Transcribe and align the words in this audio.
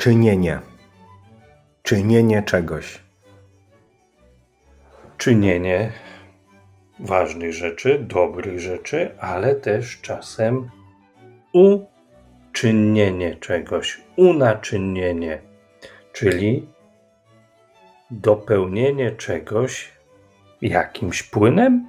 Czynienie. 0.00 0.58
Czynienie 1.82 2.42
czegoś. 2.42 2.98
Czynienie 5.18 5.92
ważnych 7.00 7.52
rzeczy, 7.52 7.98
dobrych 7.98 8.60
rzeczy, 8.60 9.14
ale 9.18 9.54
też 9.54 10.00
czasem 10.00 10.70
uczynienie 11.52 13.36
czegoś, 13.36 14.00
unaczynienie, 14.16 15.38
czyli 16.12 16.68
dopełnienie 18.10 19.10
czegoś 19.10 19.92
jakimś 20.62 21.22
płynem, 21.22 21.86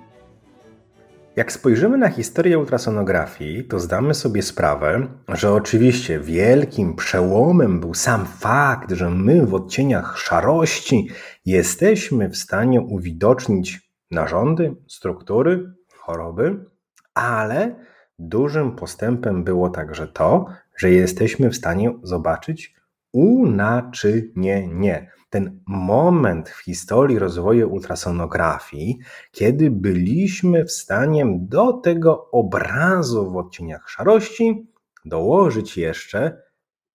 Jak 1.36 1.52
spojrzymy 1.52 1.98
na 1.98 2.10
historię 2.10 2.60
ultrasonografii, 2.60 3.64
to 3.64 3.80
zdamy 3.80 4.14
sobie 4.14 4.42
sprawę, 4.42 5.08
że 5.30 5.54
oczywiście 5.54 6.20
wielkim 6.20 6.96
przełomem 6.96 7.80
był 7.80 7.94
sam 7.94 8.26
fakt, 8.26 8.92
że 8.92 9.10
my 9.10 9.46
w 9.46 9.54
odcieniach 9.54 10.18
szarości 10.18 11.10
jesteśmy 11.46 12.30
w 12.30 12.38
stanie 12.38 12.82
uwidocznić 12.82 13.92
narządy, 14.12 14.76
struktury, 14.88 15.74
choroby, 15.98 16.66
ale 17.14 17.76
dużym 18.20 18.76
postępem 18.76 19.44
było 19.44 19.70
także 19.70 20.08
to, 20.08 20.46
że 20.78 20.92
jesteśmy 20.92 21.50
w 21.50 21.56
stanie 21.56 21.94
zobaczyć 22.04 22.76
unaczynienie. 23.12 25.12
Ten 25.32 25.64
moment 25.68 26.50
w 26.50 26.64
historii 26.64 27.20
rozwoju 27.20 27.74
ultrasonografii, 27.74 29.00
kiedy 29.32 29.72
byliśmy 29.72 30.66
w 30.66 30.72
stanie 30.72 31.26
do 31.40 31.74
tego 31.74 32.32
obrazu 32.32 33.32
w 33.32 33.38
odcieniach 33.38 33.90
szarości 33.90 34.72
dołożyć 35.06 35.78
jeszcze 35.78 36.42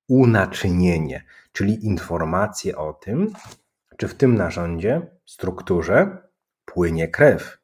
unaczynienie, 0.08 1.24
czyli 1.52 1.86
informację 1.86 2.76
o 2.76 2.92
tym, 2.92 3.32
czy 3.96 4.08
w 4.08 4.14
tym 4.14 4.34
narządzie, 4.34 5.06
strukturze 5.24 6.28
płynie 6.64 7.08
krew, 7.08 7.58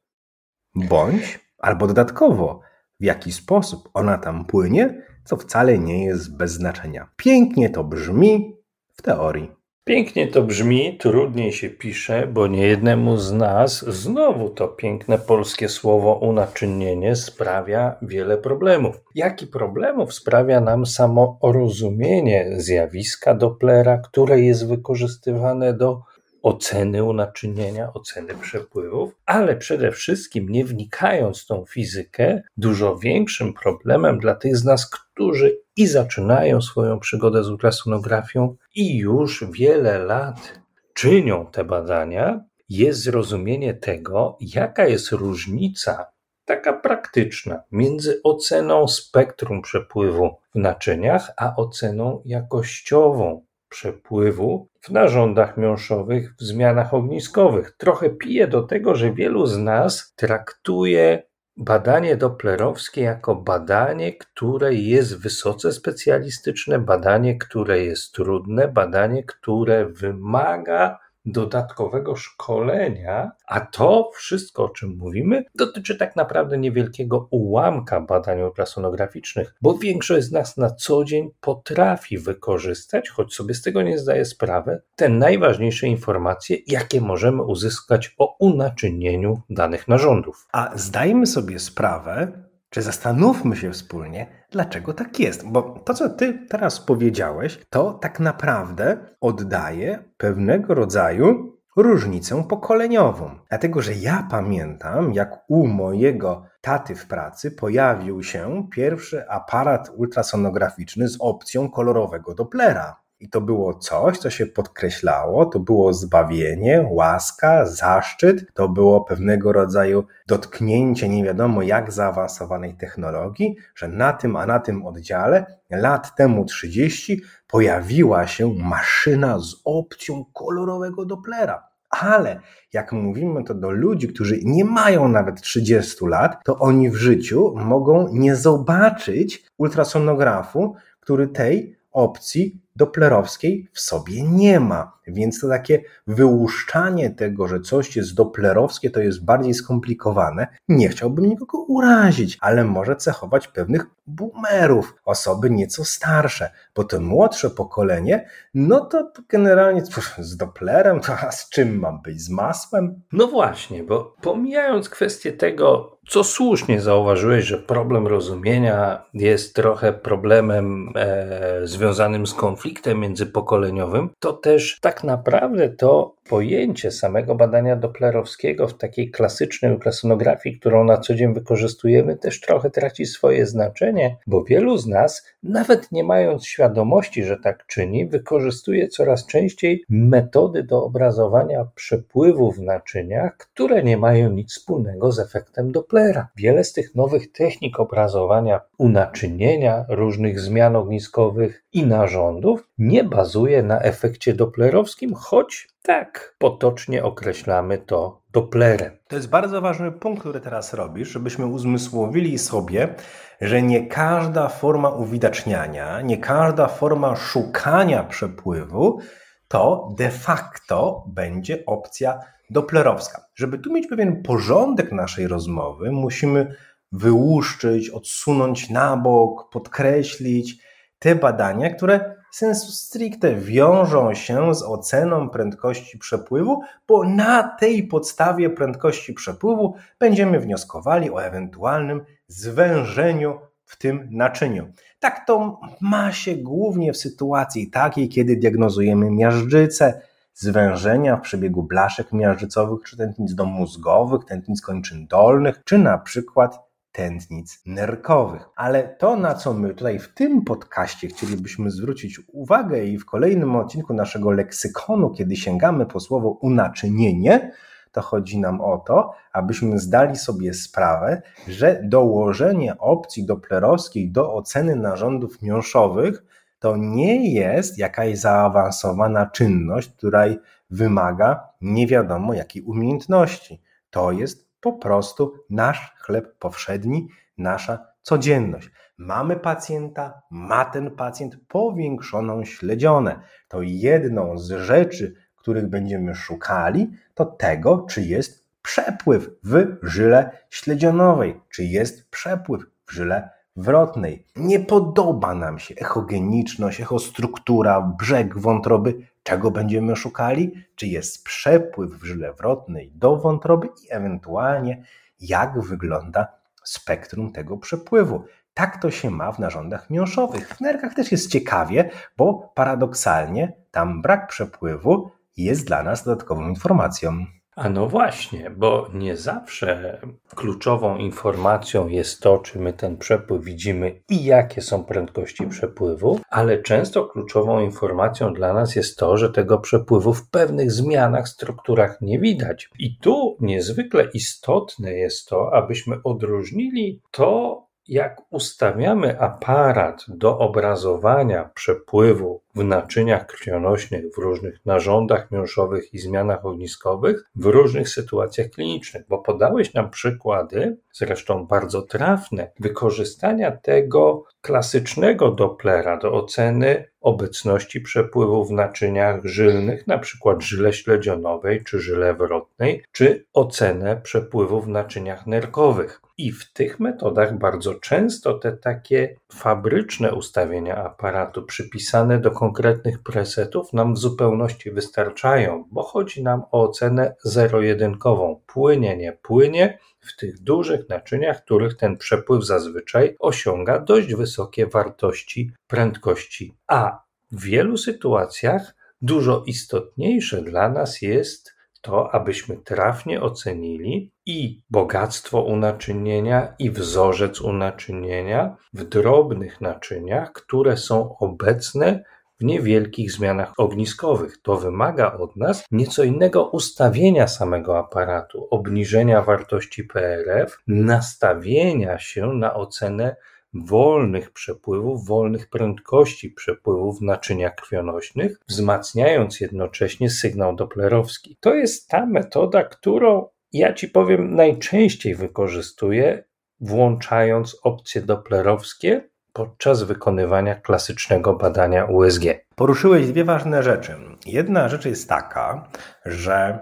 bądź 0.75 1.41
albo 1.59 1.87
dodatkowo 1.87 2.61
w 3.01 3.05
jaki 3.05 3.33
sposób 3.33 3.89
ona 3.95 4.19
tam 4.19 4.45
płynie, 4.45 5.07
co 5.25 5.37
wcale 5.37 5.79
nie 5.79 6.05
jest 6.05 6.37
bez 6.37 6.53
znaczenia. 6.53 7.09
Pięknie 7.17 7.71
to 7.71 7.85
brzmi 7.85 8.57
w 8.93 9.03
teorii. 9.03 9.62
Pięknie 9.85 10.29
to 10.29 10.43
brzmi, 10.43 10.99
trudniej 10.99 11.53
się 11.53 11.71
pisze, 11.71 12.27
bo 12.27 12.47
niejednemu 12.47 13.17
z 13.17 13.33
nas 13.33 13.85
znowu 13.89 14.51
to 14.51 14.69
piękne 14.69 15.19
polskie 15.19 15.69
słowo 15.69 16.15
unaczynienie 16.15 17.17
sprawia 17.17 17.97
wiele 18.03 18.39
problemów. 18.39 18.97
Jaki 19.15 19.47
problemów 19.47 20.15
sprawia 20.15 20.61
nam 20.61 20.87
samo 20.87 21.39
rozumienie 21.43 22.51
zjawiska 22.57 23.35
Dopplera, 23.35 23.99
które 23.99 24.41
jest 24.41 24.69
wykorzystywane 24.69 25.75
do 25.75 26.03
oceny 26.43 27.05
unaczynienia, 27.05 27.93
oceny 27.93 28.35
przepływów, 28.35 29.15
ale 29.27 29.57
przede 29.57 29.93
wszystkim 29.93 30.49
nie 30.49 30.65
wnikając 30.65 31.43
w 31.43 31.47
tą 31.47 31.65
fizykę, 31.65 32.43
dużo 32.57 32.97
większym 32.99 33.55
problemem 33.55 34.19
dla 34.19 34.35
tych 34.35 34.57
z 34.57 34.65
nas, 34.65 34.91
którzy 34.91 35.59
i 35.77 35.87
zaczynają 35.87 36.63
swoją 36.63 36.99
przygodę 36.99 37.45
z 37.45 37.51
ultrasonografią 37.51 38.57
i 38.75 38.97
już 38.97 39.45
wiele 39.53 39.99
lat 39.99 40.61
czynią 40.95 41.47
te 41.47 41.65
badania, 41.65 42.45
jest 42.69 43.03
zrozumienie 43.03 43.75
tego, 43.75 44.37
jaka 44.41 44.87
jest 44.87 45.13
różnica 45.13 46.13
taka 46.45 46.73
praktyczna 46.73 47.63
między 47.73 48.21
oceną 48.25 48.89
spektrum 48.89 49.63
przepływu 49.63 50.37
w 50.55 50.59
naczyniach, 50.59 51.31
a 51.37 51.57
oceną 51.57 52.23
jakościową 52.25 53.45
przepływu 53.69 54.69
w 54.81 54.91
narządach 54.91 55.57
miąższowych, 55.57 56.35
w 56.39 56.43
zmianach 56.43 56.95
ogniskowych. 56.95 57.77
Trochę 57.79 58.11
pije 58.11 58.47
do 58.47 58.63
tego, 58.63 58.95
że 58.95 59.13
wielu 59.13 59.47
z 59.47 59.59
nas 59.59 60.15
traktuje 60.17 61.23
badanie 61.57 62.17
doplerowskie 62.17 63.03
jako 63.03 63.35
badanie, 63.35 64.13
które 64.17 64.75
jest 64.75 65.23
wysoce 65.23 65.73
specjalistyczne, 65.73 66.79
badanie, 66.79 67.39
które 67.39 67.85
jest 67.85 68.15
trudne, 68.15 68.69
badanie, 68.69 69.25
które 69.25 69.87
wymaga 69.87 70.99
dodatkowego 71.25 72.17
szkolenia, 72.17 73.31
a 73.47 73.61
to 73.61 74.11
wszystko, 74.15 74.65
o 74.65 74.69
czym 74.69 74.97
mówimy, 74.97 75.45
dotyczy 75.55 75.97
tak 75.97 76.17
naprawdę 76.17 76.59
niewielkiego 76.59 77.29
ułamka 77.31 78.01
badań 78.01 78.43
ultrasonograficznych, 78.43 79.55
bo 79.63 79.79
większość 79.79 80.27
z 80.27 80.33
nas 80.33 80.57
na 80.57 80.71
co 80.71 81.05
dzień 81.05 81.31
potrafi 81.41 82.19
wykorzystać, 82.19 83.09
choć 83.09 83.35
sobie 83.35 83.55
z 83.55 83.63
tego 83.63 83.83
nie 83.83 83.99
zdaje 83.99 84.25
sprawy, 84.25 84.83
te 84.97 85.09
najważniejsze 85.09 85.87
informacje, 85.87 86.57
jakie 86.67 87.01
możemy 87.01 87.43
uzyskać 87.43 88.15
o 88.19 88.37
unaczynieniu 88.39 89.43
danych 89.51 89.89
narządów. 89.89 90.47
A 90.53 90.71
zdajmy 90.75 91.27
sobie 91.27 91.59
sprawę, 91.59 92.33
czy 92.71 92.83
zastanówmy 92.83 93.57
się 93.57 93.73
wspólnie, 93.73 94.42
dlaczego 94.53 94.95
tak 94.95 95.21
jest. 95.21 95.47
Bo 95.49 95.63
to, 95.63 95.95
co 95.95 96.09
ty 96.09 96.47
teraz 96.49 96.81
powiedziałeś, 96.81 97.61
to 97.71 97.93
tak 97.93 98.21
naprawdę 98.21 98.97
oddaje 99.21 100.05
pewnego 100.17 100.75
rodzaju 100.75 101.53
różnicę 101.77 102.45
pokoleniową. 102.49 103.31
Dlatego, 103.49 103.83
że 103.83 103.95
ja 103.95 104.29
pamiętam, 104.31 105.13
jak 105.13 105.45
u 105.49 105.67
mojego 105.67 106.45
taty 106.61 106.95
w 106.95 107.07
pracy 107.07 107.51
pojawił 107.51 108.23
się 108.23 108.69
pierwszy 108.73 109.29
aparat 109.29 109.91
ultrasonograficzny 109.97 111.09
z 111.09 111.17
opcją 111.21 111.71
kolorowego 111.71 112.35
Dopplera. 112.35 113.02
I 113.23 113.29
to 113.29 113.41
było 113.41 113.75
coś, 113.75 114.19
co 114.19 114.31
się 114.31 114.47
podkreślało, 114.47 115.47
to 115.47 115.61
było 115.61 115.93
zbawienie, 115.93 116.87
łaska, 116.91 117.67
zaszczyt, 117.67 118.55
to 118.55 118.69
było 118.69 119.05
pewnego 119.05 119.53
rodzaju 119.53 120.05
dotknięcie 120.27 121.09
nie 121.09 121.25
wiadomo 121.25 121.63
jak 121.63 121.93
zaawansowanej 121.93 122.77
technologii, 122.77 123.57
że 123.75 123.89
na 123.89 124.13
tym, 124.13 124.37
a 124.37 124.47
na 124.47 124.59
tym 124.59 124.87
oddziale 124.87 125.47
lat 125.71 126.17
temu 126.17 126.45
30 126.45 127.23
pojawiła 127.47 128.27
się 128.27 128.55
maszyna 128.55 129.39
z 129.39 129.55
opcją 129.65 130.25
kolorowego 130.33 131.05
Dopplera. 131.05 131.69
Ale 131.91 132.41
jak 132.73 132.93
mówimy 132.93 133.45
to 133.45 133.55
do 133.55 133.71
ludzi, 133.71 134.09
którzy 134.09 134.41
nie 134.45 134.65
mają 134.65 135.09
nawet 135.09 135.41
30 135.41 136.07
lat, 136.07 136.45
to 136.45 136.59
oni 136.59 136.91
w 136.91 136.95
życiu 136.95 137.55
mogą 137.57 138.09
nie 138.13 138.37
zobaczyć 138.37 139.47
ultrasonografu, 139.59 140.75
który 141.01 141.29
tej 141.29 141.82
opcji 141.93 142.63
doplerowskiej 142.77 143.69
w 143.73 143.81
sobie 143.81 144.23
nie 144.23 144.61
ma. 144.61 144.93
Więc 145.07 145.41
to 145.41 145.49
takie 145.49 145.83
wyłuszczanie 146.07 147.11
tego, 147.11 147.49
że 147.49 147.61
coś 147.61 147.97
jest 147.97 148.15
doplerowskie, 148.15 148.91
to 148.91 149.01
jest 149.01 149.25
bardziej 149.25 149.55
skomplikowane. 149.55 150.47
Nie 150.69 150.89
chciałbym 150.89 151.27
nikogo 151.27 151.59
urazić, 151.59 152.39
ale 152.41 152.65
może 152.65 152.97
cechować 152.97 153.49
pewnych 153.49 153.87
boomerów, 154.07 154.95
osoby 155.05 155.51
nieco 155.51 155.85
starsze, 155.85 156.51
bo 156.75 156.85
to 156.85 157.01
młodsze 157.01 157.51
pokolenie, 157.51 158.29
no 158.55 158.81
to 158.81 159.13
generalnie 159.29 159.83
z 160.19 160.37
doplerem, 160.37 161.01
a 161.27 161.33
z 161.33 161.49
czym 161.49 161.79
mam 161.79 162.03
być? 162.03 162.21
Z 162.21 162.31
masłem? 162.31 163.03
No 163.13 163.27
właśnie, 163.27 163.85
bo 163.85 164.17
pomijając 164.23 164.89
kwestię 164.89 165.33
tego, 165.33 165.92
co 166.09 166.25
słusznie 166.25 166.81
zauważyłeś, 166.81 167.45
że 167.45 167.59
problem 167.59 168.07
rozumienia 168.07 169.03
jest 169.15 169.55
trochę 169.55 169.93
problemem 169.93 170.93
e, 170.97 171.61
związanym 171.65 172.27
z 172.27 172.35
konfliktem 172.35 173.01
międzypokoleniowym, 173.01 174.11
to 174.19 174.33
też 174.33 174.79
tak 174.81 175.05
naprawdę 175.05 175.69
to 175.69 176.15
pojęcie 176.33 176.91
samego 176.91 177.35
badania 177.35 177.77
doplerowskiego 177.77 178.69
w 178.69 178.75
takiej 178.75 179.11
klasycznej 179.11 179.73
ultrasonografii, 179.73 180.59
którą 180.59 180.85
na 180.85 180.97
co 180.97 181.15
dzień 181.15 181.35
wykorzystujemy, 181.35 182.17
też 182.17 182.41
trochę 182.41 182.71
traci 182.71 183.07
swoje 183.07 183.47
znaczenie, 183.47 184.17
bo 184.27 184.45
wielu 184.45 184.79
z 184.79 184.87
nas, 184.87 185.27
nawet 185.43 185.93
nie 185.93 186.05
mając 186.05 186.47
świadomości, 186.47 187.25
że 187.25 187.37
tak 187.37 187.67
czyni, 187.67 188.07
wykorzystuje 188.07 188.89
coraz 188.89 189.27
częściej 189.27 189.85
metody 189.89 190.63
do 190.63 190.85
obrazowania 190.85 191.67
przepływu 191.75 192.53
w 192.53 192.61
naczyniach, 192.61 193.37
które 193.37 193.83
nie 193.83 193.97
mają 193.97 194.31
nic 194.31 194.51
wspólnego 194.51 195.13
z 195.13 195.19
efektem 195.19 195.73
Dopplera. 195.73 196.29
Wiele 196.37 196.65
z 196.65 196.73
tych 196.73 196.95
nowych 196.95 197.33
technik 197.33 197.81
obrazowania 197.81 198.61
unaczynienia, 198.79 199.85
różnych 199.89 200.41
zmian 200.41 200.77
ogniskowych 200.77 201.65
i 201.73 201.87
narządów 201.87 202.69
nie 202.79 203.05
bazuje 203.05 203.63
na 203.63 203.81
efekcie 203.81 204.35
doplerowskim, 204.35 205.15
choć 205.15 205.69
tak 205.83 206.35
potocznie 206.39 207.05
określamy 207.05 207.79
to 207.79 208.23
Dopplerem. 208.33 208.97
To 209.09 209.17
jest 209.17 209.29
bardzo 209.29 209.61
ważny 209.61 209.93
punkt, 209.93 210.21
który 210.21 210.41
teraz 210.41 210.75
robisz, 210.75 211.09
żebyśmy 211.09 211.47
uzmysłowili 211.47 212.39
sobie, 212.39 212.95
że 213.41 213.63
nie 213.63 213.87
każda 213.87 214.49
forma 214.49 214.91
uwidaczniania, 214.91 216.01
nie 216.01 216.19
każda 216.19 216.69
forma 216.69 217.17
szukania 217.17 218.05
przepływu 218.05 219.01
to 219.49 219.95
de 219.99 220.11
facto 220.11 221.05
będzie 221.09 221.67
opcja 221.67 222.19
doplerowska. 222.51 223.25
Żeby 223.35 223.59
tu 223.59 223.73
mieć 223.73 223.87
pewien 223.87 224.23
porządek 224.23 224.93
naszej 224.93 225.29
rozmowy, 225.29 225.93
musimy 225.93 226.57
wyłuszczyć, 226.93 227.91
odsunąć 227.91 228.71
na 228.71 228.97
bok, 228.97 229.51
podkreślić 229.51 230.63
te 230.99 231.15
badania, 231.15 231.71
które 231.71 232.22
sensu 232.33 232.73
stricte 232.73 233.35
wiążą 233.35 234.15
się 234.15 234.55
z 234.55 234.63
oceną 234.63 235.29
prędkości 235.29 235.99
przepływu, 235.99 236.61
bo 236.89 237.05
na 237.05 237.43
tej 237.43 237.83
podstawie 237.83 238.51
prędkości 238.51 239.15
przepływu 239.15 239.75
będziemy 239.99 240.41
wnioskowali 240.41 241.11
o 241.11 241.25
ewentualnym 241.25 242.05
zwężeniu 242.27 243.39
w 243.65 243.79
tym 243.79 244.09
naczyniu. 244.11 244.73
Tak 245.01 245.27
to 245.27 245.61
ma 245.81 246.13
się 246.13 246.37
głównie 246.37 246.93
w 246.93 246.97
sytuacji 246.97 247.71
takiej, 247.71 248.09
kiedy 248.09 248.37
diagnozujemy 248.37 249.11
miażdżycę, 249.11 250.01
zwężenia 250.35 251.17
w 251.17 251.21
przebiegu 251.21 251.63
blaszek 251.63 252.13
miażdżycowych 252.13 252.83
czy 252.87 252.97
tętnic 252.97 253.35
domózgowych, 253.35 254.25
tętnic 254.25 254.61
kończyn 254.61 255.07
dolnych, 255.07 255.61
czy 255.65 255.79
na 255.79 255.99
przykład 255.99 256.72
tętnic 256.93 257.63
nerkowych. 257.67 258.49
Ale 258.57 258.97
to, 258.99 259.17
na 259.17 259.35
co 259.35 259.55
my 259.55 259.69
tutaj 259.69 259.99
w 259.99 260.15
tym 260.15 260.45
podcaście 260.45 261.09
chcielibyśmy 261.09 261.71
zwrócić 261.71 262.21
uwagę 262.33 262.85
i 262.85 262.99
w 262.99 263.05
kolejnym 263.05 263.57
odcinku 263.57 263.95
naszego 263.95 264.31
leksykonu, 264.31 265.11
kiedy 265.11 265.37
sięgamy 265.37 265.87
po 265.87 266.01
słowo 266.01 266.29
unaczynienie, 266.29 267.53
to 267.93 268.03
chodzi 268.03 268.41
nam 268.41 268.61
o 268.61 268.79
to, 268.79 269.15
abyśmy 269.33 269.79
zdali 269.79 270.17
sobie 270.17 270.55
sprawę, 270.55 271.23
że 271.49 271.81
dołożenie 271.85 272.79
opcji 272.79 273.27
doplerowskiej 273.27 274.13
do 274.13 274.35
oceny 274.35 274.77
narządów 274.77 275.43
miąższowych 275.43 276.25
to 276.59 276.77
nie 276.77 277.33
jest 277.33 277.79
jakaś 277.79 278.19
zaawansowana 278.19 279.27
czynność, 279.27 279.89
której 279.89 280.39
wymaga 280.71 281.49
nie 281.61 281.87
wiadomo 281.87 282.35
jakiej 282.35 282.63
umiejętności. 282.63 283.63
To 283.91 284.13
jest 284.13 284.52
po 284.63 284.73
prostu 284.73 285.35
nasz 285.51 285.95
chleb 285.99 286.39
powszedni, 286.39 287.09
nasza 287.39 287.87
codzienność. 288.03 288.71
Mamy 288.99 289.37
pacjenta, 289.37 290.23
ma 290.31 290.65
ten 290.65 290.91
pacjent 290.91 291.37
powiększoną 291.49 292.45
śledzionę. 292.45 293.21
To 293.49 293.63
jedną 293.63 294.39
z 294.39 294.51
rzeczy, 294.51 295.15
których 295.37 295.67
będziemy 295.67 296.15
szukali, 296.15 296.91
to 297.15 297.25
tego, 297.25 297.87
czy 297.91 298.03
jest 298.03 298.49
przepływ 298.63 299.31
w 299.45 299.77
żyle 299.83 300.31
śledzionowej, 300.51 301.41
czy 301.51 301.65
jest 301.65 302.11
przepływ 302.11 302.63
w 302.87 302.93
żyle 302.93 303.31
wrotnej. 303.57 304.27
Nie 304.37 304.61
podoba 304.61 305.35
nam 305.35 305.59
się 305.59 305.75
echogeniczność, 305.75 306.81
echostruktura, 306.81 307.81
brzeg 307.81 308.39
wątroby. 308.39 309.07
Czego 309.23 309.51
będziemy 309.51 309.97
szukali? 309.97 310.53
Czy 310.75 310.87
jest 310.87 311.25
przepływ 311.25 311.91
w 311.91 312.05
żyle 312.05 312.33
wrotnej 312.33 312.93
do 312.95 313.17
wątroby 313.17 313.67
i 313.67 313.93
ewentualnie 313.93 314.85
jak 315.21 315.61
wygląda 315.61 316.27
spektrum 316.65 317.33
tego 317.33 317.59
przepływu. 317.59 318.25
Tak 318.55 318.83
to 318.83 318.91
się 318.91 319.11
ma 319.11 319.33
w 319.33 319.39
narządach 319.39 319.91
miąższowych. 319.91 320.49
W 320.49 320.61
nerkach 320.61 320.95
też 320.95 321.13
jest 321.13 321.31
ciekawie, 321.31 321.91
bo 322.17 322.53
paradoksalnie 322.55 323.53
tam 323.71 324.03
brak 324.03 324.29
przepływu 324.29 325.11
jest 325.37 325.67
dla 325.67 325.83
nas 325.83 326.05
dodatkową 326.05 326.49
informacją. 326.49 327.27
A 327.57 327.69
no 327.69 327.87
właśnie, 327.87 328.51
bo 328.51 328.89
nie 328.95 329.17
zawsze 329.17 330.01
kluczową 330.35 330.97
informacją 330.97 331.89
jest 331.89 332.21
to, 332.21 332.39
czy 332.39 332.59
my 332.59 332.73
ten 332.73 332.97
przepływ 332.97 333.45
widzimy 333.45 334.03
i 334.09 334.25
jakie 334.25 334.63
są 334.63 334.85
prędkości 334.85 335.47
przepływu, 335.47 336.21
ale 336.31 336.63
często 336.63 337.05
kluczową 337.05 337.61
informacją 337.61 338.35
dla 338.35 338.53
nas 338.53 338.77
jest 338.77 338.99
to, 338.99 339.17
że 339.17 339.31
tego 339.31 339.59
przepływu 339.59 340.15
w 340.15 340.31
pewnych 340.31 340.73
zmianach, 340.73 341.29
strukturach 341.29 342.01
nie 342.01 342.19
widać. 342.19 342.71
I 342.79 342.99
tu 342.99 343.37
niezwykle 343.41 344.09
istotne 344.15 344.93
jest 344.93 345.29
to, 345.29 345.55
abyśmy 345.55 345.97
odróżnili 346.05 347.01
to, 347.11 347.63
jak 347.89 348.21
ustawiamy 348.31 349.21
aparat 349.21 350.05
do 350.09 350.39
obrazowania 350.39 351.51
przepływu 351.55 352.41
w 352.55 352.65
naczyniach 352.65 353.27
krwionośnych, 353.27 354.05
w 354.15 354.19
różnych 354.19 354.67
narządach 354.67 355.31
miąższowych 355.31 355.95
i 355.95 355.99
zmianach 355.99 356.47
ogniskowych 356.47 357.25
w 357.37 357.47
różnych 357.47 357.89
sytuacjach 357.89 358.51
klinicznych, 358.51 359.05
bo 359.09 359.19
podałeś 359.19 359.75
nam 359.75 359.91
przykłady, 359.91 360.77
zresztą 360.93 361.47
bardzo 361.47 361.83
trafne, 361.83 362.51
wykorzystania 362.61 363.51
tego 363.51 364.25
klasycznego 364.41 365.31
Dopplera 365.31 365.97
do 365.97 366.13
oceny 366.13 366.93
obecności 367.01 367.81
przepływu 367.81 368.45
w 368.45 368.51
naczyniach 368.51 369.25
żylnych, 369.25 369.87
na 369.87 369.99
przykład 369.99 370.43
żyle 370.43 370.73
śledzionowej 370.73 371.65
czy 371.65 371.81
żyle 371.81 372.15
wrotnej, 372.15 372.85
czy 372.93 373.27
ocenę 373.33 374.01
przepływu 374.03 374.61
w 374.61 374.69
naczyniach 374.69 375.27
nerkowych. 375.27 376.01
I 376.23 376.33
w 376.33 376.53
tych 376.53 376.81
metodach 376.81 377.39
bardzo 377.39 377.75
często 377.75 378.39
te 378.39 378.53
takie 378.53 379.17
fabryczne 379.33 380.15
ustawienia 380.15 380.77
aparatu 380.85 381.43
przypisane 381.43 382.21
do 382.21 382.31
konkretnych 382.31 383.03
presetów 383.03 383.73
nam 383.73 383.95
w 383.95 383.99
zupełności 383.99 384.71
wystarczają, 384.71 385.65
bo 385.71 385.83
chodzi 385.83 386.23
nam 386.23 386.43
o 386.51 386.63
ocenę 386.63 387.15
zero-jedynkową. 387.25 388.41
Płynie, 388.47 388.97
nie 388.97 389.13
płynie 389.13 389.79
w 390.01 390.17
tych 390.17 390.43
dużych 390.43 390.89
naczyniach, 390.89 391.45
których 391.45 391.77
ten 391.77 391.97
przepływ 391.97 392.45
zazwyczaj 392.45 393.17
osiąga 393.19 393.79
dość 393.79 394.15
wysokie 394.15 394.67
wartości 394.67 395.53
prędkości. 395.67 396.55
A 396.67 397.03
w 397.33 397.43
wielu 397.43 397.77
sytuacjach 397.77 398.75
dużo 399.01 399.43
istotniejsze 399.47 400.43
dla 400.43 400.69
nas 400.69 401.03
jest 401.03 401.55
to, 401.83 402.15
abyśmy 402.15 402.57
trafnie 402.57 403.21
ocenili 403.21 404.13
i 404.27 404.63
bogactwo 404.71 405.43
unaczynienia, 405.43 406.55
i 406.59 406.71
wzorzec 406.71 407.41
unaczynienia 407.41 408.57
w 408.73 408.85
drobnych 408.85 409.61
naczyniach, 409.61 410.33
które 410.33 410.77
są 410.77 411.17
obecne 411.19 412.05
w 412.41 412.45
niewielkich 412.45 413.13
zmianach 413.13 413.53
ogniskowych. 413.57 414.43
To 414.43 414.57
wymaga 414.57 415.13
od 415.13 415.37
nas 415.37 415.65
nieco 415.71 416.05
innego 416.05 416.45
ustawienia 416.45 417.29
samego 417.29 417.79
aparatu, 417.79 418.49
obniżenia 418.51 419.23
wartości 419.23 419.85
PRF, 419.85 420.59
nastawienia 420.67 421.99
się 421.99 422.27
na 422.27 422.55
ocenę 422.55 423.17
wolnych 423.55 424.31
przepływów, 424.31 425.07
wolnych 425.07 425.49
prędkości 425.51 426.31
przepływów 426.31 426.99
w 426.99 427.03
naczyniach 427.03 427.55
krwionośnych, 427.55 428.41
wzmacniając 428.49 429.41
jednocześnie 429.41 430.11
sygnał 430.11 430.57
doplerowski. 430.57 431.37
To 431.41 431.55
jest 431.55 431.89
ta 431.89 432.07
metoda, 432.07 432.65
którą 432.65 433.29
ja 433.53 433.73
Ci 433.73 433.89
powiem 433.89 434.35
najczęściej 434.35 435.15
wykorzystuję, 435.15 436.25
włączając 436.61 437.57
opcje 437.63 438.03
doplerowskie 438.03 439.09
podczas 439.33 439.83
wykonywania 439.83 440.55
klasycznego 440.55 441.35
badania 441.35 441.85
USG. 441.85 442.23
Poruszyłeś 442.55 443.07
dwie 443.07 443.25
ważne 443.25 443.63
rzeczy. 443.63 443.95
Jedna 444.27 444.69
rzecz 444.69 444.85
jest 444.85 445.09
taka, 445.09 445.69
że 446.05 446.59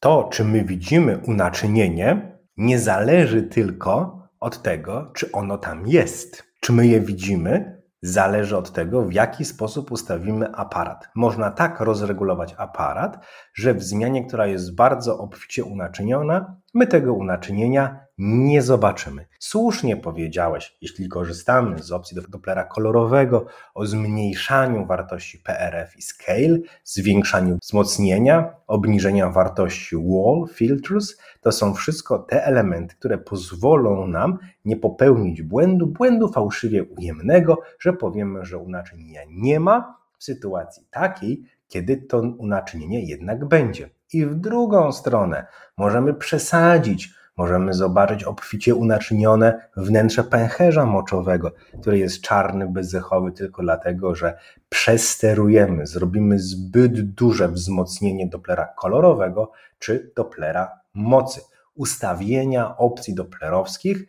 to, 0.00 0.28
czy 0.32 0.44
my 0.44 0.64
widzimy 0.64 1.18
unaczynienie, 1.26 2.38
nie 2.56 2.78
zależy 2.78 3.42
tylko 3.42 4.23
od 4.44 4.62
tego, 4.62 5.10
czy 5.14 5.32
ono 5.32 5.58
tam 5.58 5.86
jest. 5.86 6.44
Czy 6.60 6.72
my 6.72 6.86
je 6.86 7.00
widzimy, 7.00 7.82
zależy 8.02 8.56
od 8.56 8.72
tego, 8.72 9.02
w 9.02 9.12
jaki 9.12 9.44
sposób 9.44 9.92
ustawimy 9.92 10.54
aparat. 10.54 11.08
Można 11.14 11.50
tak 11.50 11.80
rozregulować 11.80 12.54
aparat, 12.58 13.26
że 13.54 13.74
w 13.74 13.82
zmianie, 13.82 14.26
która 14.26 14.46
jest 14.46 14.74
bardzo 14.74 15.18
obficie 15.18 15.64
unaczyniona, 15.64 16.56
my 16.74 16.86
tego 16.86 17.14
unaczynienia 17.14 18.03
nie 18.18 18.62
zobaczymy. 18.62 19.26
Słusznie 19.38 19.96
powiedziałeś, 19.96 20.76
jeśli 20.80 21.08
korzystamy 21.08 21.82
z 21.82 21.92
opcji 21.92 22.16
Dopplera 22.28 22.64
kolorowego 22.64 23.46
o 23.74 23.86
zmniejszaniu 23.86 24.86
wartości 24.86 25.38
PRF 25.38 25.96
i 25.96 26.02
scale, 26.02 26.58
zwiększaniu 26.84 27.58
wzmocnienia, 27.62 28.54
obniżenia 28.66 29.30
wartości 29.30 29.96
wall, 29.96 30.48
filters, 30.54 31.16
to 31.40 31.52
są 31.52 31.74
wszystko 31.74 32.18
te 32.18 32.44
elementy, 32.44 32.94
które 32.94 33.18
pozwolą 33.18 34.06
nam 34.06 34.38
nie 34.64 34.76
popełnić 34.76 35.42
błędu, 35.42 35.86
błędu 35.86 36.32
fałszywie 36.32 36.84
ujemnego, 36.84 37.58
że 37.78 37.92
powiemy, 37.92 38.44
że 38.44 38.58
unaczynienia 38.58 39.20
nie 39.28 39.60
ma 39.60 39.98
w 40.18 40.24
sytuacji 40.24 40.86
takiej, 40.90 41.44
kiedy 41.68 41.96
to 41.96 42.20
unaczynienie 42.20 43.04
jednak 43.04 43.44
będzie. 43.44 43.90
I 44.12 44.26
w 44.26 44.34
drugą 44.34 44.92
stronę 44.92 45.46
możemy 45.76 46.14
przesadzić, 46.14 47.14
możemy 47.36 47.74
zobaczyć 47.74 48.24
obficie 48.24 48.74
unaczynione 48.74 49.68
wnętrze 49.76 50.24
pęcherza 50.24 50.86
moczowego, 50.86 51.52
który 51.80 51.98
jest 51.98 52.20
czarny, 52.20 52.68
bezzechowy 52.68 53.32
tylko 53.32 53.62
dlatego, 53.62 54.14
że 54.14 54.38
przesterujemy, 54.68 55.86
zrobimy 55.86 56.38
zbyt 56.38 57.00
duże 57.00 57.48
wzmocnienie 57.48 58.26
Dopplera 58.26 58.66
kolorowego 58.66 59.52
czy 59.78 60.12
Dopplera 60.16 60.80
mocy. 60.94 61.40
Ustawienia 61.74 62.76
opcji 62.76 63.14
doplerowskich 63.14 64.06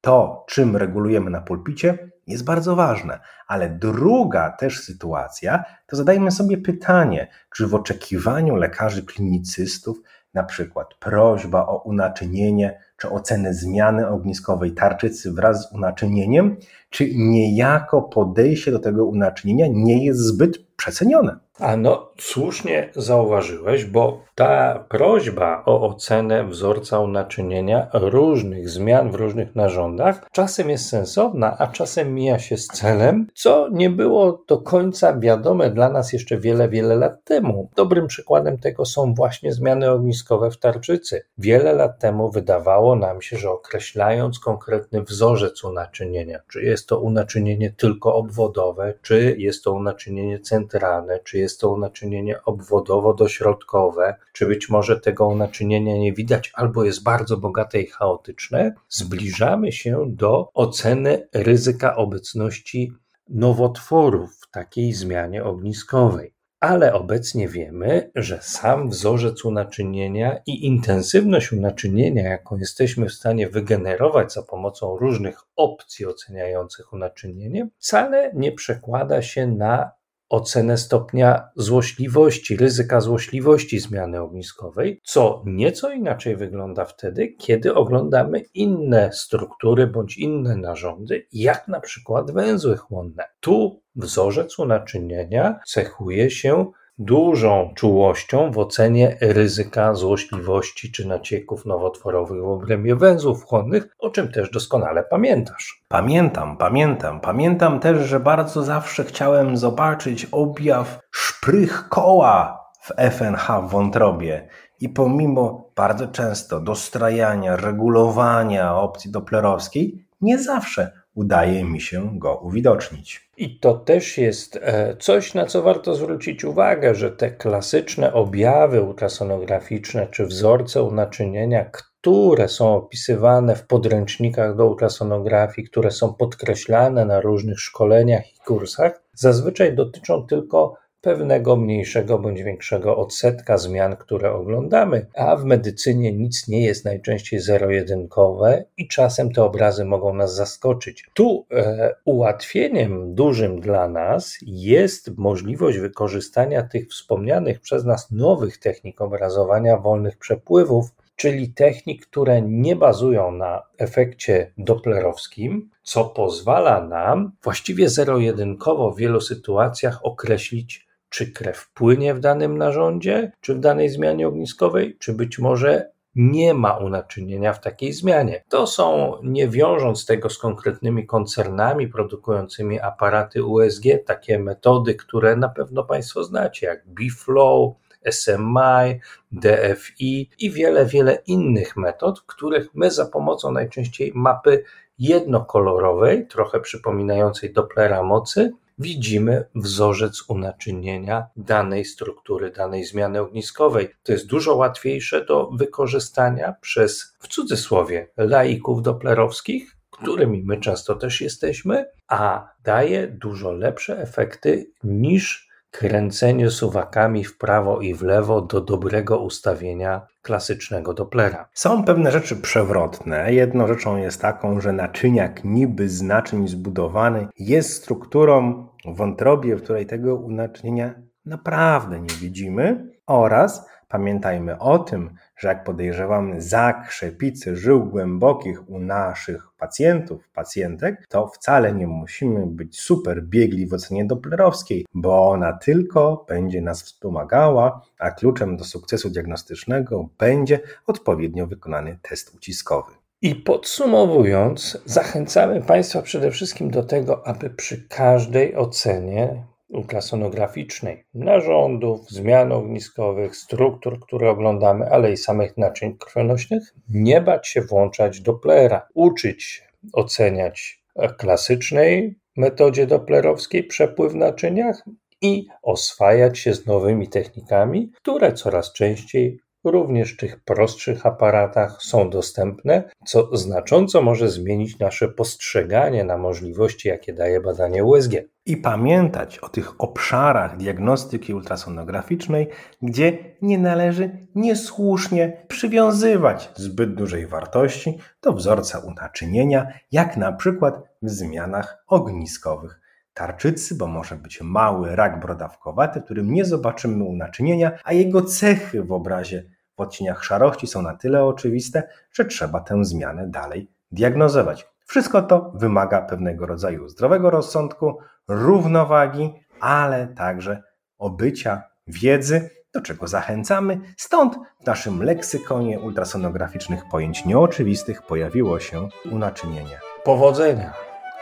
to, 0.00 0.44
czym 0.48 0.76
regulujemy 0.76 1.30
na 1.30 1.40
pulpicie, 1.40 2.10
jest 2.26 2.44
bardzo 2.44 2.76
ważne. 2.76 3.20
Ale 3.46 3.70
druga 3.70 4.50
też 4.50 4.80
sytuacja, 4.80 5.64
to 5.86 5.96
zadajmy 5.96 6.30
sobie 6.30 6.58
pytanie, 6.58 7.28
czy 7.54 7.66
w 7.66 7.74
oczekiwaniu 7.74 8.56
lekarzy 8.56 9.02
klinicystów, 9.02 10.00
na 10.34 10.42
przykład 10.42 10.94
prośba 10.94 11.66
o 11.66 11.82
unaczynienie 11.82 12.80
czy 12.96 13.10
ocenę 13.10 13.54
zmiany 13.54 14.08
ogniskowej 14.08 14.72
tarczycy 14.72 15.32
wraz 15.32 15.68
z 15.68 15.72
unaczynieniem, 15.72 16.56
czy 16.90 17.14
niejako 17.14 18.02
podejście 18.02 18.70
do 18.70 18.78
tego 18.78 19.04
unaczynienia 19.04 19.66
nie 19.70 20.04
jest 20.04 20.20
zbyt 20.20 20.66
przecenione. 20.76 21.36
A 21.60 21.76
no, 21.76 22.12
słusznie 22.18 22.90
zauważyłeś, 22.96 23.84
bo 23.84 24.20
ta 24.34 24.84
prośba 24.88 25.62
o 25.66 25.88
ocenę 25.88 26.44
wzorca 26.44 26.98
unaczynienia 26.98 27.88
różnych 27.92 28.70
zmian 28.70 29.10
w 29.10 29.14
różnych 29.14 29.56
narządach 29.56 30.28
czasem 30.32 30.70
jest 30.70 30.88
sensowna, 30.88 31.58
a 31.58 31.66
czasem 31.66 32.14
mija 32.14 32.38
się 32.38 32.56
z 32.56 32.66
celem, 32.66 33.26
co 33.34 33.68
nie 33.72 33.90
było 33.90 34.44
do 34.48 34.58
końca 34.58 35.18
wiadome 35.18 35.70
dla 35.70 35.88
nas 35.88 36.12
jeszcze 36.12 36.38
wiele, 36.38 36.68
wiele 36.68 36.96
lat 36.96 37.24
temu. 37.24 37.70
Dobrym 37.76 38.06
przykładem 38.06 38.58
tego 38.58 38.84
są 38.84 39.14
właśnie 39.14 39.52
zmiany 39.52 39.90
ogniskowe 39.90 40.50
w 40.50 40.58
tarczycy. 40.58 41.22
Wiele 41.38 41.72
lat 41.72 41.98
temu 41.98 42.30
wydawało 42.30 42.96
nam 42.96 43.22
się, 43.22 43.36
że 43.36 43.50
określając 43.50 44.38
konkretny 44.38 45.02
wzorzec 45.02 45.64
unaczynienia, 45.64 46.40
czy 46.48 46.62
jest 46.62 46.88
to 46.88 47.00
unaczynienie 47.00 47.72
tylko 47.76 48.14
obwodowe, 48.14 48.94
czy 49.02 49.34
jest 49.38 49.64
to 49.64 49.72
unaczynienie 49.72 50.40
centralne, 50.40 51.18
czy 51.24 51.38
jest 51.38 51.47
to 51.56 51.70
unaczynienie 51.70 52.40
obwodowo-dośrodkowe, 52.44 54.14
czy 54.32 54.46
być 54.46 54.68
może 54.68 55.00
tego 55.00 55.34
naczynienia 55.34 55.96
nie 55.96 56.12
widać, 56.12 56.52
albo 56.54 56.84
jest 56.84 57.02
bardzo 57.02 57.36
bogate 57.36 57.80
i 57.80 57.86
chaotyczne, 57.86 58.74
zbliżamy 58.88 59.72
się 59.72 60.04
do 60.08 60.50
oceny 60.54 61.28
ryzyka 61.34 61.96
obecności 61.96 62.92
nowotworów 63.28 64.36
w 64.40 64.50
takiej 64.50 64.92
zmianie 64.92 65.44
ogniskowej. 65.44 66.38
Ale 66.60 66.94
obecnie 66.94 67.48
wiemy, 67.48 68.10
że 68.14 68.38
sam 68.42 68.88
wzorzec 68.88 69.44
unaczynienia 69.44 70.40
i 70.46 70.66
intensywność 70.66 71.52
unaczynienia, 71.52 72.28
jaką 72.28 72.56
jesteśmy 72.56 73.08
w 73.08 73.12
stanie 73.12 73.48
wygenerować 73.48 74.32
za 74.32 74.42
pomocą 74.42 74.96
różnych 74.96 75.40
opcji 75.56 76.06
oceniających 76.06 76.92
unaczynienie, 76.92 77.68
wcale 77.78 78.32
nie 78.34 78.52
przekłada 78.52 79.22
się 79.22 79.46
na 79.46 79.90
ocenę 80.28 80.78
stopnia 80.78 81.48
złośliwości, 81.56 82.56
ryzyka 82.56 83.00
złośliwości 83.00 83.78
zmiany 83.78 84.20
ogniskowej, 84.20 85.00
co 85.04 85.42
nieco 85.46 85.92
inaczej 85.92 86.36
wygląda 86.36 86.84
wtedy, 86.84 87.28
kiedy 87.38 87.74
oglądamy 87.74 88.40
inne 88.54 89.10
struktury 89.12 89.86
bądź 89.86 90.18
inne 90.18 90.56
narządy, 90.56 91.26
jak 91.32 91.68
na 91.68 91.80
przykład 91.80 92.30
węzły 92.30 92.76
chłonne. 92.76 93.24
Tu 93.40 93.82
wzorzec 93.96 94.58
unaczynienia 94.58 95.60
cechuje 95.66 96.30
się 96.30 96.70
dużą 96.98 97.72
czułością 97.74 98.50
w 98.50 98.58
ocenie 98.58 99.16
ryzyka 99.20 99.94
złośliwości 99.94 100.92
czy 100.92 101.08
nacieków 101.08 101.66
nowotworowych 101.66 102.42
w 102.42 102.48
obrębie 102.48 102.96
węzłów 102.96 103.44
chłonnych, 103.44 103.88
o 103.98 104.10
czym 104.10 104.32
też 104.32 104.50
doskonale 104.50 105.02
pamiętasz. 105.02 105.84
Pamiętam, 105.88 106.56
pamiętam. 106.56 107.20
Pamiętam 107.20 107.80
też, 107.80 108.08
że 108.08 108.20
bardzo 108.20 108.62
zawsze 108.62 109.04
chciałem 109.04 109.56
zobaczyć 109.56 110.26
objaw 110.32 111.00
szprych 111.10 111.88
koła 111.88 112.64
w 112.80 112.92
FNH 113.10 113.60
w 113.62 113.70
wątrobie. 113.70 114.48
I 114.80 114.88
pomimo 114.88 115.70
bardzo 115.76 116.08
często 116.08 116.60
dostrajania, 116.60 117.56
regulowania 117.56 118.76
opcji 118.76 119.10
doplerowskiej, 119.10 120.06
nie 120.20 120.38
zawsze 120.38 120.92
udaje 121.18 121.64
mi 121.64 121.80
się 121.80 122.18
go 122.18 122.34
uwidocznić. 122.36 123.30
I 123.36 123.58
to 123.58 123.74
też 123.74 124.18
jest 124.18 124.58
e, 124.62 124.96
coś, 124.96 125.34
na 125.34 125.46
co 125.46 125.62
warto 125.62 125.94
zwrócić 125.94 126.44
uwagę, 126.44 126.94
że 126.94 127.10
te 127.10 127.30
klasyczne 127.30 128.12
objawy 128.12 128.82
ultrasonograficzne 128.82 130.06
czy 130.10 130.26
wzorce 130.26 130.82
unaczynienia, 130.82 131.64
które 131.64 132.48
są 132.48 132.74
opisywane 132.74 133.56
w 133.56 133.66
podręcznikach 133.66 134.56
do 134.56 134.66
ultrasonografii, 134.66 135.68
które 135.68 135.90
są 135.90 136.14
podkreślane 136.14 137.04
na 137.04 137.20
różnych 137.20 137.60
szkoleniach 137.60 138.34
i 138.34 138.38
kursach, 138.46 139.02
zazwyczaj 139.14 139.74
dotyczą 139.74 140.26
tylko 140.26 140.74
pewnego 141.00 141.56
mniejszego 141.56 142.18
bądź 142.18 142.42
większego 142.42 142.96
odsetka 142.96 143.58
zmian, 143.58 143.96
które 143.96 144.32
oglądamy, 144.32 145.06
a 145.16 145.36
w 145.36 145.44
medycynie 145.44 146.12
nic 146.12 146.48
nie 146.48 146.64
jest 146.64 146.84
najczęściej 146.84 147.40
zero-jedynkowe 147.40 148.64
i 148.76 148.88
czasem 148.88 149.32
te 149.32 149.44
obrazy 149.44 149.84
mogą 149.84 150.14
nas 150.14 150.34
zaskoczyć. 150.34 151.04
Tu 151.14 151.46
e, 151.50 151.94
ułatwieniem 152.04 153.14
dużym 153.14 153.60
dla 153.60 153.88
nas 153.88 154.38
jest 154.42 155.10
możliwość 155.16 155.78
wykorzystania 155.78 156.62
tych 156.62 156.88
wspomnianych 156.88 157.60
przez 157.60 157.84
nas 157.84 158.10
nowych 158.10 158.58
technik 158.58 159.00
obrazowania 159.00 159.76
wolnych 159.76 160.18
przepływów, 160.18 160.90
czyli 161.16 161.52
technik, 161.52 162.06
które 162.06 162.42
nie 162.42 162.76
bazują 162.76 163.32
na 163.32 163.62
efekcie 163.78 164.52
doplerowskim, 164.58 165.70
co 165.82 166.04
pozwala 166.04 166.84
nam 166.84 167.32
właściwie 167.42 167.88
zero-jedynkowo 167.88 168.90
w 168.90 168.98
wielu 168.98 169.20
sytuacjach 169.20 170.00
określić 170.02 170.87
czy 171.08 171.32
krew 171.32 171.70
płynie 171.74 172.14
w 172.14 172.20
danym 172.20 172.58
narządzie, 172.58 173.32
czy 173.40 173.54
w 173.54 173.60
danej 173.60 173.88
zmianie 173.88 174.28
ogniskowej, 174.28 174.96
czy 174.98 175.12
być 175.12 175.38
może 175.38 175.90
nie 176.14 176.54
ma 176.54 176.76
unaczynienia 176.76 177.52
w 177.52 177.60
takiej 177.60 177.92
zmianie. 177.92 178.44
To 178.48 178.66
są, 178.66 179.14
nie 179.22 179.48
wiążąc 179.48 180.06
tego 180.06 180.30
z 180.30 180.38
konkretnymi 180.38 181.06
koncernami 181.06 181.88
produkującymi 181.88 182.80
aparaty 182.80 183.44
USG, 183.44 183.84
takie 184.06 184.38
metody, 184.38 184.94
które 184.94 185.36
na 185.36 185.48
pewno 185.48 185.84
Państwo 185.84 186.24
znacie, 186.24 186.66
jak 186.66 186.82
BFlow, 186.86 187.74
SMI, 188.10 189.00
DFI 189.32 190.30
i 190.38 190.50
wiele, 190.50 190.86
wiele 190.86 191.18
innych 191.26 191.76
metod, 191.76 192.20
których 192.20 192.74
my 192.74 192.90
za 192.90 193.06
pomocą 193.06 193.52
najczęściej 193.52 194.12
mapy 194.14 194.64
jednokolorowej, 194.98 196.26
trochę 196.26 196.60
przypominającej 196.60 197.52
Dopplera 197.52 198.02
mocy, 198.02 198.52
widzimy 198.78 199.44
wzorzec 199.54 200.24
unaczynienia 200.28 201.26
danej 201.36 201.84
struktury, 201.84 202.50
danej 202.50 202.84
zmiany 202.84 203.20
ogniskowej. 203.20 203.88
To 204.02 204.12
jest 204.12 204.26
dużo 204.26 204.56
łatwiejsze 204.56 205.24
do 205.24 205.50
wykorzystania 205.50 206.54
przez, 206.60 207.16
w 207.18 207.28
cudzysłowie, 207.28 208.08
laików 208.16 208.82
doplerowskich, 208.82 209.76
którymi 209.90 210.42
my 210.42 210.60
często 210.60 210.94
też 210.94 211.20
jesteśmy, 211.20 211.86
a 212.08 212.48
daje 212.64 213.06
dużo 213.06 213.52
lepsze 213.52 214.02
efekty 214.02 214.70
niż 214.84 215.47
kręcenie 215.70 216.50
suwakami 216.50 217.24
w 217.24 217.38
prawo 217.38 217.80
i 217.80 217.94
w 217.94 218.02
lewo 218.02 218.40
do 218.40 218.60
dobrego 218.60 219.18
ustawienia 219.18 220.06
klasycznego 220.22 220.94
Dopplera. 220.94 221.48
Są 221.54 221.84
pewne 221.84 222.10
rzeczy 222.10 222.36
przewrotne. 222.36 223.32
Jedną 223.32 223.66
rzeczą 223.66 223.96
jest 223.96 224.20
taką, 224.20 224.60
że 224.60 224.72
naczyniak 224.72 225.44
niby 225.44 225.88
z 225.88 226.02
naczyń 226.02 226.48
zbudowany 226.48 227.28
jest 227.38 227.72
strukturą 227.72 228.66
wątrobie, 228.84 229.56
w 229.56 229.62
której 229.62 229.86
tego 229.86 230.16
unaczynienia 230.16 230.94
naprawdę 231.24 232.00
nie 232.00 232.14
widzimy 232.20 232.92
oraz 233.06 233.68
Pamiętajmy 233.88 234.58
o 234.58 234.78
tym, 234.78 235.14
że 235.38 235.48
jak 235.48 235.64
podejrzewamy 235.64 236.42
zakrzepicę 236.42 237.56
żył 237.56 237.84
głębokich 237.84 238.70
u 238.70 238.78
naszych 238.78 239.48
pacjentów, 239.58 240.28
pacjentek, 240.28 241.06
to 241.08 241.26
wcale 241.28 241.72
nie 241.72 241.86
musimy 241.86 242.46
być 242.46 242.80
super 242.80 243.22
biegli 243.22 243.66
w 243.66 243.74
ocenie 243.74 244.04
doplerowskiej, 244.04 244.86
bo 244.94 245.30
ona 245.30 245.52
tylko 245.52 246.24
będzie 246.28 246.60
nas 246.60 246.82
wspomagała, 246.82 247.82
a 247.98 248.10
kluczem 248.10 248.56
do 248.56 248.64
sukcesu 248.64 249.10
diagnostycznego 249.10 250.08
będzie 250.18 250.60
odpowiednio 250.86 251.46
wykonany 251.46 251.98
test 252.02 252.34
uciskowy. 252.34 252.92
I 253.22 253.34
podsumowując, 253.34 254.78
zachęcamy 254.84 255.62
Państwa 255.62 256.02
przede 256.02 256.30
wszystkim 256.30 256.70
do 256.70 256.82
tego, 256.82 257.26
aby 257.26 257.50
przy 257.50 257.88
każdej 257.88 258.56
ocenie 258.56 259.44
ultrasonograficznej 259.68 261.04
narządów, 261.14 262.10
zmian 262.10 262.52
ogniskowych, 262.52 263.36
struktur, 263.36 264.00
które 264.00 264.30
oglądamy, 264.30 264.90
ale 264.90 265.12
i 265.12 265.16
samych 265.16 265.56
naczyń 265.56 265.98
krwionośnych, 265.98 266.74
nie 266.88 267.20
bać 267.20 267.48
się 267.48 267.62
włączać 267.62 268.20
Dopplera, 268.20 268.88
uczyć 268.94 269.42
się 269.42 269.62
oceniać 269.92 270.82
klasycznej 271.18 272.18
metodzie 272.36 272.86
doplerowskiej 272.86 273.64
przepływ 273.64 274.12
w 274.12 274.16
naczyniach 274.16 274.84
i 275.22 275.46
oswajać 275.62 276.38
się 276.38 276.54
z 276.54 276.66
nowymi 276.66 277.08
technikami, 277.08 277.92
które 277.94 278.32
coraz 278.32 278.72
częściej 278.72 279.40
również 279.70 280.12
w 280.12 280.16
tych 280.16 280.44
prostszych 280.44 281.06
aparatach 281.06 281.82
są 281.82 282.10
dostępne, 282.10 282.82
co 283.06 283.36
znacząco 283.36 284.02
może 284.02 284.28
zmienić 284.28 284.78
nasze 284.78 285.08
postrzeganie 285.08 286.04
na 286.04 286.18
możliwości, 286.18 286.88
jakie 286.88 287.12
daje 287.12 287.40
badanie 287.40 287.84
USG. 287.84 288.12
I 288.46 288.56
pamiętać 288.56 289.38
o 289.38 289.48
tych 289.48 289.80
obszarach 289.80 290.56
diagnostyki 290.56 291.34
ultrasonograficznej, 291.34 292.48
gdzie 292.82 293.36
nie 293.42 293.58
należy 293.58 294.26
niesłusznie 294.34 295.44
przywiązywać 295.48 296.50
zbyt 296.54 296.94
dużej 296.94 297.26
wartości 297.26 297.98
do 298.22 298.32
wzorca 298.32 298.78
unaczynienia, 298.78 299.72
jak 299.92 300.16
na 300.16 300.32
przykład 300.32 300.82
w 301.02 301.10
zmianach 301.10 301.84
ogniskowych 301.86 302.80
tarczycy, 303.18 303.74
bo 303.74 303.86
może 303.86 304.16
być 304.16 304.40
mały 304.40 304.96
rak 304.96 305.20
brodawkowaty, 305.20 306.00
w 306.00 306.04
którym 306.04 306.32
nie 306.32 306.44
zobaczymy 306.44 307.04
unaczynienia, 307.04 307.78
a 307.84 307.92
jego 307.92 308.22
cechy 308.22 308.82
w 308.82 308.92
obrazie 308.92 309.44
w 309.78 309.80
odcieniach 309.80 310.24
szarości 310.24 310.66
są 310.66 310.82
na 310.82 310.96
tyle 310.96 311.24
oczywiste, 311.24 311.88
że 312.12 312.24
trzeba 312.24 312.60
tę 312.60 312.84
zmianę 312.84 313.26
dalej 313.26 313.70
diagnozować. 313.92 314.68
Wszystko 314.86 315.22
to 315.22 315.52
wymaga 315.54 316.02
pewnego 316.02 316.46
rodzaju 316.46 316.88
zdrowego 316.88 317.30
rozsądku, 317.30 317.98
równowagi, 318.28 319.34
ale 319.60 320.06
także 320.06 320.62
obycia 320.98 321.62
wiedzy, 321.86 322.50
do 322.74 322.80
czego 322.80 323.06
zachęcamy. 323.06 323.80
Stąd 323.96 324.38
w 324.62 324.66
naszym 324.66 325.02
leksykonie 325.02 325.80
ultrasonograficznych 325.80 326.82
pojęć 326.90 327.24
nieoczywistych 327.24 328.02
pojawiło 328.02 328.60
się 328.60 328.88
unaczynienie. 329.12 329.80
Powodzenia! 330.04 330.72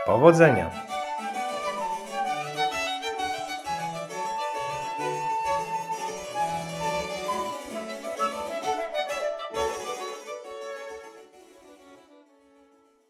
Powodzenia! 0.07 0.71